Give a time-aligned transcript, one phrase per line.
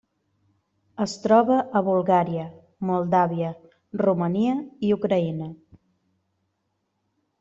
[1.03, 1.57] Es troba
[1.89, 2.45] Bulgària,
[2.91, 3.51] Moldàvia,
[4.05, 4.57] Romania
[4.89, 5.51] i Ucraïna.